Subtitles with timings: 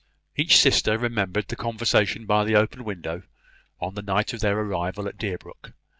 [0.35, 3.21] Each sister remembered the conversation by the open window,
[3.79, 5.73] on the night of their arrival at Deerbrook.